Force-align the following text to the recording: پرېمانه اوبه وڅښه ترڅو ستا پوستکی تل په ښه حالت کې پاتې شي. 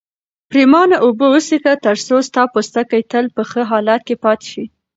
پرېمانه 0.49 0.97
اوبه 1.05 1.25
وڅښه 1.31 1.73
ترڅو 1.83 2.15
ستا 2.27 2.43
پوستکی 2.53 3.01
تل 3.11 3.25
په 3.35 3.41
ښه 3.49 3.61
حالت 3.71 4.01
کې 4.07 4.15
پاتې 4.23 4.47
شي. 4.51 4.63